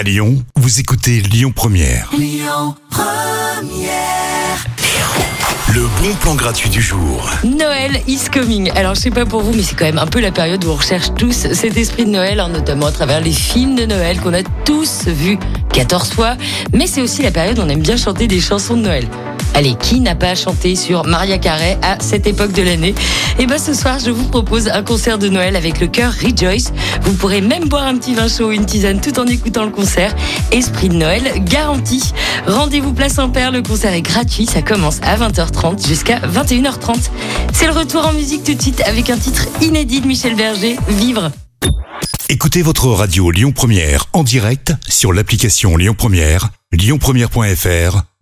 À 0.00 0.02
Lyon, 0.02 0.42
vous 0.56 0.80
écoutez 0.80 1.20
Lyon 1.20 1.52
Première. 1.54 2.10
Le 5.74 5.82
bon 6.00 6.14
plan 6.22 6.34
gratuit 6.34 6.70
du 6.70 6.80
jour. 6.80 7.28
Noël 7.44 8.00
is 8.08 8.30
coming. 8.32 8.70
Alors 8.76 8.94
je 8.94 9.00
sais 9.00 9.10
pas 9.10 9.26
pour 9.26 9.42
vous, 9.42 9.52
mais 9.52 9.62
c'est 9.62 9.74
quand 9.74 9.84
même 9.84 9.98
un 9.98 10.06
peu 10.06 10.20
la 10.20 10.32
période 10.32 10.64
où 10.64 10.70
on 10.70 10.76
recherche 10.76 11.12
tous 11.18 11.52
cet 11.52 11.76
esprit 11.76 12.06
de 12.06 12.10
Noël, 12.12 12.40
hein, 12.40 12.48
notamment 12.48 12.86
à 12.86 12.92
travers 12.92 13.20
les 13.20 13.30
films 13.30 13.74
de 13.74 13.84
Noël 13.84 14.18
qu'on 14.20 14.32
a 14.32 14.42
tous 14.64 15.06
vus 15.06 15.38
14 15.74 16.12
fois. 16.14 16.36
Mais 16.72 16.86
c'est 16.86 17.02
aussi 17.02 17.20
la 17.22 17.30
période 17.30 17.58
où 17.58 17.62
on 17.62 17.68
aime 17.68 17.82
bien 17.82 17.98
chanter 17.98 18.26
des 18.26 18.40
chansons 18.40 18.78
de 18.78 18.82
Noël. 18.82 19.06
Allez, 19.54 19.74
qui 19.74 20.00
n'a 20.00 20.14
pas 20.14 20.34
chanté 20.34 20.76
sur 20.76 21.04
Maria 21.04 21.38
Carey 21.38 21.78
à 21.82 21.98
cette 22.00 22.26
époque 22.26 22.52
de 22.52 22.62
l'année? 22.62 22.94
Et 23.38 23.46
ben 23.46 23.58
ce 23.58 23.74
soir, 23.74 23.98
je 23.98 24.10
vous 24.10 24.26
propose 24.26 24.68
un 24.68 24.82
concert 24.82 25.18
de 25.18 25.28
Noël 25.28 25.56
avec 25.56 25.80
le 25.80 25.86
chœur 25.86 26.12
Rejoice. 26.12 26.72
Vous 27.02 27.12
pourrez 27.14 27.40
même 27.40 27.68
boire 27.68 27.84
un 27.84 27.96
petit 27.96 28.14
vin 28.14 28.28
chaud 28.28 28.48
ou 28.48 28.52
une 28.52 28.66
tisane 28.66 29.00
tout 29.00 29.18
en 29.18 29.26
écoutant 29.26 29.64
le 29.64 29.70
concert. 29.70 30.14
Esprit 30.52 30.88
de 30.88 30.94
Noël 30.94 31.42
garanti. 31.44 32.12
Rendez-vous 32.46 32.92
place 32.92 33.18
en 33.18 33.28
père, 33.30 33.50
le 33.50 33.62
concert 33.62 33.92
est 33.92 34.02
gratuit, 34.02 34.46
ça 34.46 34.62
commence 34.62 35.00
à 35.02 35.16
20h30 35.16 35.86
jusqu'à 35.86 36.18
21h30. 36.20 37.10
C'est 37.52 37.66
le 37.66 37.72
retour 37.72 38.06
en 38.06 38.12
musique 38.12 38.44
tout 38.44 38.54
de 38.54 38.62
suite 38.62 38.82
avec 38.86 39.10
un 39.10 39.16
titre 39.16 39.46
inédit 39.60 40.00
de 40.00 40.06
Michel 40.06 40.36
Berger, 40.36 40.76
Vivre. 40.88 41.30
Écoutez 42.28 42.62
votre 42.62 42.86
radio 42.86 43.30
Lyon 43.30 43.52
Première 43.52 44.06
en 44.12 44.22
direct 44.22 44.72
sur 44.88 45.12
l'application 45.12 45.76
Lyon 45.76 45.94
Première, 45.98 46.50
lyonpremière.fr 46.72 48.09